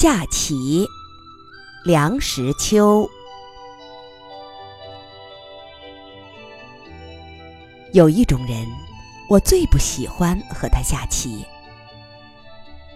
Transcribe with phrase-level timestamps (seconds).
[0.00, 0.88] 下棋，
[1.84, 3.06] 梁实秋。
[7.92, 8.66] 有一种人，
[9.28, 11.44] 我最不喜欢和他下棋，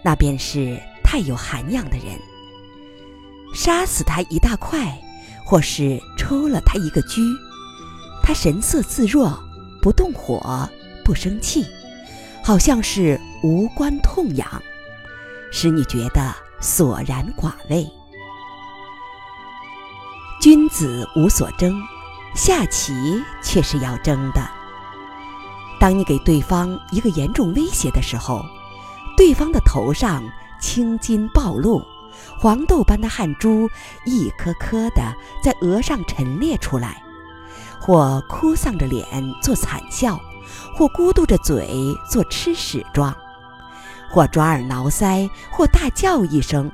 [0.01, 2.19] 那便是太有涵养的人。
[3.53, 4.99] 杀死他一大块，
[5.45, 7.21] 或是抽了他一个车，
[8.23, 9.31] 他神色自若，
[9.79, 10.67] 不动火，
[11.03, 11.67] 不生气，
[12.43, 14.59] 好像是无关痛痒，
[15.51, 17.87] 使你觉得索然寡味。
[20.41, 21.79] 君子无所争，
[22.33, 24.41] 下棋却是要争的。
[25.79, 28.41] 当你给对方一个严重威胁的时候，
[29.15, 30.23] 对方的头上
[30.59, 31.83] 青筋暴露，
[32.39, 33.69] 黄豆般的汗珠
[34.03, 36.99] 一颗颗的在额上陈列出来，
[37.79, 39.05] 或哭丧着脸
[39.39, 40.19] 做惨笑，
[40.75, 43.15] 或咕嘟着嘴做吃屎状，
[44.09, 46.71] 或抓耳挠腮，或大叫一声，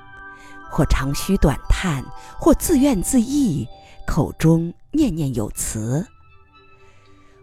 [0.70, 2.04] 或长吁短叹，
[2.38, 3.68] 或自怨自艾，
[4.06, 6.06] 口中念念有词。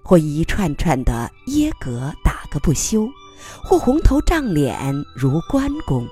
[0.05, 3.09] 或一串串的耶格打个不休，
[3.63, 6.09] 或红头胀脸如关公，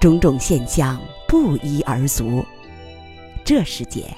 [0.00, 2.44] 种种现象不一而足。
[3.44, 4.16] 这时节，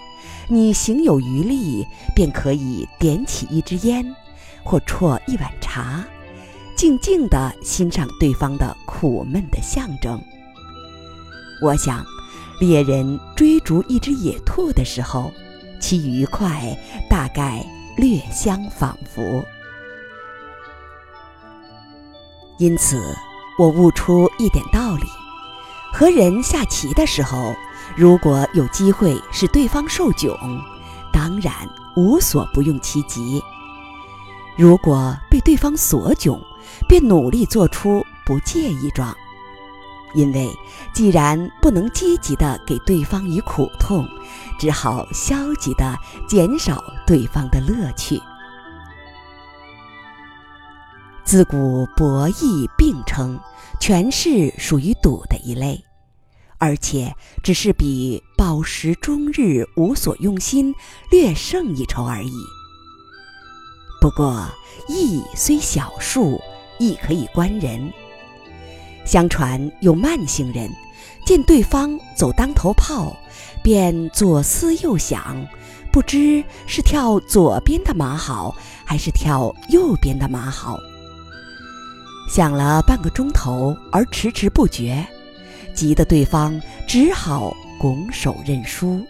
[0.49, 4.17] 你行有余力，便可以点起一支烟，
[4.65, 6.03] 或啜一碗茶，
[6.81, 10.19] 静静地欣赏对方的苦闷的象征。
[11.61, 12.03] 我想，
[12.59, 15.31] 猎人追逐一只野兔的时候，
[15.79, 16.75] 其愉快
[17.07, 17.63] 大概。
[17.99, 19.45] 略相仿佛，
[22.59, 22.99] 因此
[23.59, 25.03] 我悟出一点道理：
[25.93, 27.55] 和人下棋的时候，
[27.95, 30.35] 如果有机会使对方受窘，
[31.13, 31.53] 当然
[31.95, 33.39] 无所不用其极；
[34.57, 36.41] 如果被对方所窘，
[36.89, 39.17] 便努力做出不介意状。
[40.13, 40.51] 因为
[40.93, 44.05] 既然不能积极的给对方以苦痛，
[44.59, 48.21] 只好消极的减少对方的乐趣。
[51.23, 53.39] 自古博弈并称，
[53.79, 55.81] 全是属于赌的一类，
[56.59, 57.15] 而且
[57.45, 60.75] 只是比饱食终日无所用心
[61.13, 62.33] 略胜一筹而已。
[64.01, 64.45] 不过
[64.89, 66.41] 弈虽小数，
[66.81, 67.93] 亦可以观人。
[69.05, 70.69] 相传有慢性人，
[71.25, 73.17] 见对方走当头炮，
[73.63, 75.47] 便左思右想，
[75.93, 78.55] 不知是跳左边的马好，
[78.85, 80.79] 还是跳右边的马好。
[82.29, 85.05] 想了半个钟头而迟迟不决，
[85.75, 89.05] 急得对方只好拱手认输。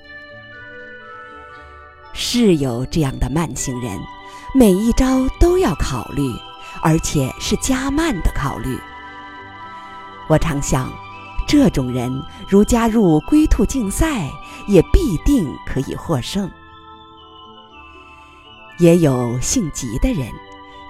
[2.12, 3.98] 是有这样的慢性人，
[4.54, 6.22] 每一招都要考虑，
[6.82, 8.78] 而且是加慢的考虑。
[10.28, 10.92] 我常想，
[11.46, 14.30] 这种人如加入龟兔竞赛，
[14.68, 16.50] 也必定可以获胜。
[18.78, 20.32] 也有性急的人，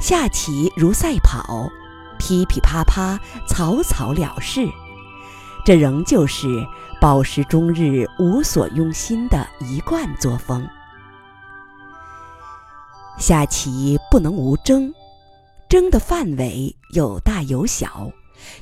[0.00, 1.68] 下棋如赛跑，
[2.18, 3.18] 噼噼啪啪，
[3.48, 4.68] 草草了事。
[5.64, 6.46] 这仍旧是
[7.00, 10.66] 饱食终日无所用心的一贯作风。
[13.18, 14.92] 下棋不能无争，
[15.70, 18.10] 争的范围有大有小。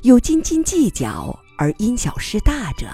[0.02, 2.86] 有斤斤计较而因小失大者，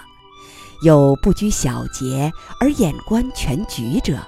[0.82, 2.30] 有不拘小节
[2.60, 4.20] 而眼观全局者，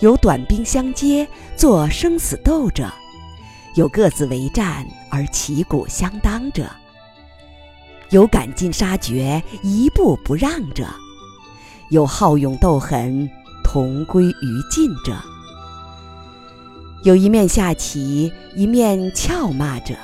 [0.00, 1.26] 有短兵相接
[1.56, 2.92] 做生死斗者，
[3.76, 6.68] 有各自为战而旗鼓相当者，
[8.10, 10.84] 有赶尽杀绝一步不让者，
[11.90, 13.30] 有好勇斗狠
[13.64, 15.16] 同归于尽者，
[17.02, 19.94] 有一面下棋一面俏骂着。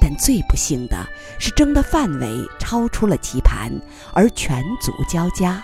[0.00, 1.06] 但最不幸的
[1.38, 3.72] 是，争的范围超出了棋盘，
[4.12, 5.62] 而全族交加。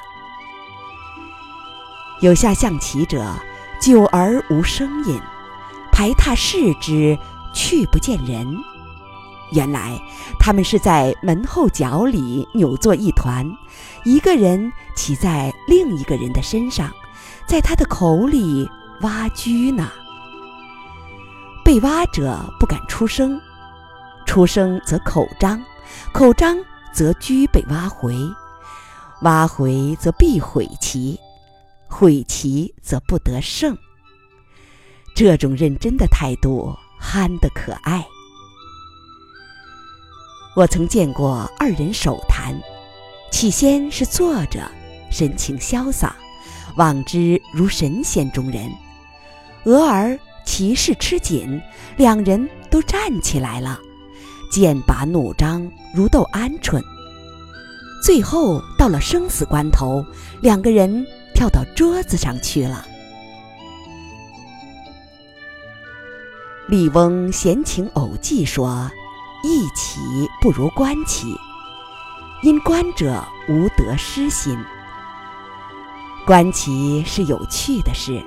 [2.21, 3.25] 有下象棋者，
[3.81, 5.21] 久而无声音，
[5.93, 7.17] 排闼视之，
[7.53, 8.47] 去不见人。
[9.53, 10.01] 原来
[10.41, 13.47] 他们是在门后角里扭作一团，
[14.05, 16.91] 一个人骑在另一个人的身上，
[17.47, 18.69] 在他的口里
[19.03, 19.89] 挖居呢。
[21.73, 23.41] 被挖者不敢出声。
[24.27, 25.59] 出声则口张，
[26.13, 26.59] 口张
[26.93, 28.15] 则居被挖回，
[29.23, 31.19] 挖回则必毁棋，
[31.89, 33.75] 毁棋则不得胜。
[35.15, 38.07] 这种认真的态度，憨得可爱。
[40.55, 42.55] 我曾见过二人手谈，
[43.31, 44.71] 起先是坐着，
[45.11, 46.15] 神情潇洒，
[46.77, 48.69] 望之如神仙中人；
[49.65, 50.19] 俄而
[50.53, 51.59] 骑士吃紧，
[51.97, 53.81] 两人都站起来了。
[54.51, 56.79] 剑拔弩张，如斗鹌鹑。
[58.05, 60.05] 最后到了生死关头，
[60.43, 62.85] 两个人跳到桌子上去了。
[66.71, 68.91] 《笠翁闲情偶记》说
[69.43, 70.01] ：“义其
[70.43, 71.35] 不如观棋，
[72.43, 74.55] 因观者无得失心。
[76.27, 78.23] 观棋是有趣的事，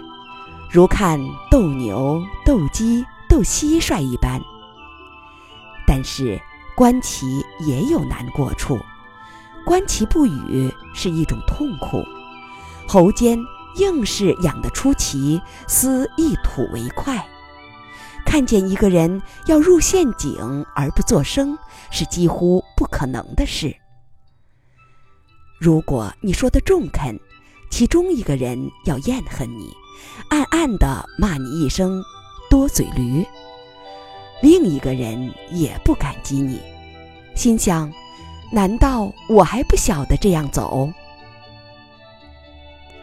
[0.75, 1.17] 如看
[1.49, 4.41] 斗牛、斗鸡、斗蟋蟀一般。
[5.87, 6.37] 但是
[6.75, 8.77] 观棋也有难过处，
[9.65, 12.03] 观棋不语是一种痛苦，
[12.85, 13.39] 喉间
[13.77, 17.25] 硬是痒得出奇，思一吐为快。”
[18.27, 21.57] 看见一个人要入陷阱而不作声，
[21.89, 23.73] 是几乎不可能的事。
[25.57, 27.17] 如果你说的中肯，
[27.69, 29.73] 其中一个人要厌恨你，
[30.29, 32.03] 暗暗地骂你一声
[32.49, 33.23] “多嘴驴”；
[34.41, 36.59] 另一个人也不感激你，
[37.35, 37.91] 心想：
[38.51, 40.91] 难道我还不晓得这样走？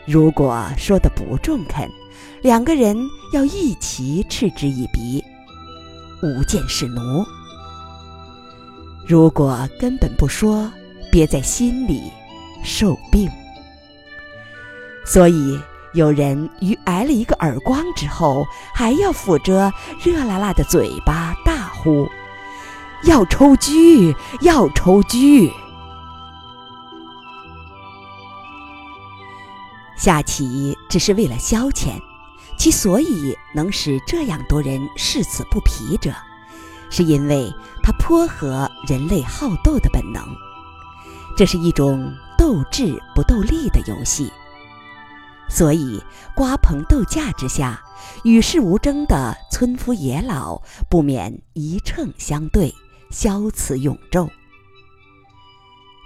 [0.05, 1.89] 如果说的不中肯，
[2.43, 2.97] 两个人
[3.33, 5.23] 要一齐嗤之以鼻，
[6.23, 7.25] 无见是奴。
[9.07, 10.71] 如果根本不说，
[11.11, 12.11] 憋在心里，
[12.65, 13.29] 受病。
[15.05, 15.59] 所以
[15.95, 19.73] 有人于挨了一个耳光之后，还要抚着
[20.03, 22.09] 热辣辣的嘴巴大呼
[23.05, 25.51] ：“要抽狙，要抽狙！”
[29.97, 32.01] 下棋只是为了消遣。
[32.59, 36.13] 其所以能使这样多人视此不疲者，
[36.91, 37.53] 是因为
[37.83, 40.23] 它颇合人类好斗的本能。
[41.37, 44.31] 这是一种斗智不斗力的游戏。
[45.49, 46.03] 所以
[46.35, 47.83] 瓜棚斗架之下，
[48.25, 52.75] 与世无争的村夫野老不免一秤相对，
[53.11, 54.29] 消此永昼。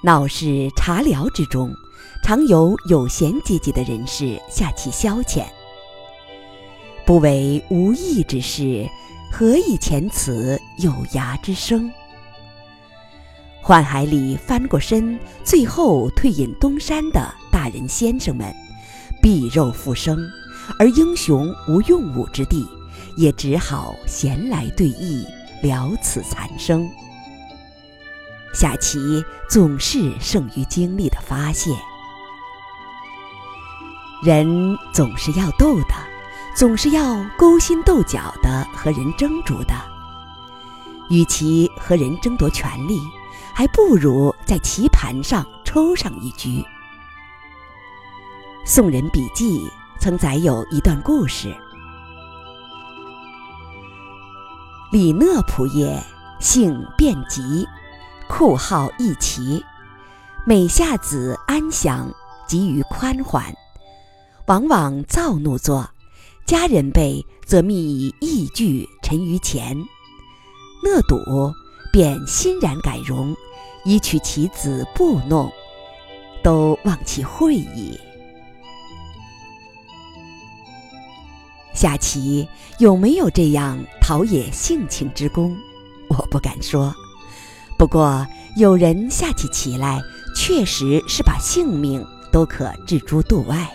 [0.03, 1.73] 闹市茶寮之中，
[2.23, 5.45] 常有有闲阶级的人士下棋消遣。
[7.05, 8.89] 不为无益之事，
[9.31, 11.91] 何以遣此有涯之生？
[13.65, 18.55] 宦海里翻过身，最后退隐东山的大人先生们，
[19.27, 20.17] 避肉复生；
[20.79, 22.65] 而英雄无用武之地，
[23.17, 25.27] 也只好闲来对弈，
[25.65, 26.89] 了此残生。
[28.55, 31.73] 下棋总是胜于精力的发泄，
[34.23, 35.95] 人总是要斗的。
[36.57, 39.75] 总是要勾心斗角的和人争逐的，
[41.11, 43.01] 与其和人争夺权力，
[43.53, 46.61] 还不如在棋盘上抽上一局。
[48.69, 49.61] 《宋人笔记》
[50.01, 51.57] 曾载有一段故事：
[54.91, 56.03] 李讷仆也，
[56.41, 57.65] 性便急，
[58.29, 59.65] 酷好弈棋，
[60.45, 62.11] 每下子安详，
[62.49, 63.55] 急于宽缓，
[64.47, 65.89] 往往躁怒作。
[66.45, 69.77] 家人辈则密以义具陈于前，
[70.83, 71.55] 讷笃
[71.93, 73.33] 便欣然改容，
[73.85, 75.53] 以取其子布弄，
[76.43, 77.97] 都忘其会矣。
[81.77, 85.55] 下棋有没有这样陶冶性情之功？
[86.09, 86.93] 我不敢说。
[87.79, 90.01] 不过有人下起棋来，
[90.35, 92.03] 确实是把性命
[92.33, 93.71] 都可置诸度外。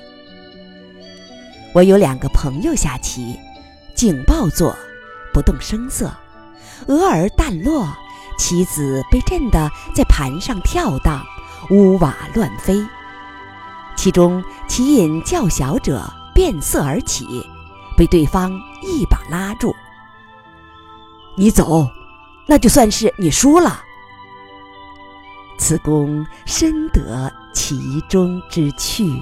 [1.74, 3.38] 我有两个朋友下棋，
[3.93, 4.75] 警报坐，
[5.31, 6.12] 不动声色，
[6.88, 7.88] 俄而淡落，
[8.39, 11.24] 棋子被震得在盘上跳荡，
[11.70, 12.84] 屋瓦乱飞。
[13.96, 17.25] 其中棋瘾较小者变色而起，
[17.98, 19.75] 被对方一把拉住
[21.38, 21.88] ：“你走，
[22.48, 23.81] 那就算是你输了。”
[25.57, 29.21] 此公深得其中之趣。